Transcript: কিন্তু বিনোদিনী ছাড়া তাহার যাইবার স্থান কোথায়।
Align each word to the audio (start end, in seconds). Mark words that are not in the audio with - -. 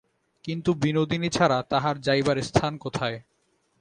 কিন্তু 0.45 0.69
বিনোদিনী 0.73 1.29
ছাড়া 1.29 1.57
তাহার 1.69 1.95
যাইবার 2.01 2.37
স্থান 2.41 2.73
কোথায়। 2.77 3.17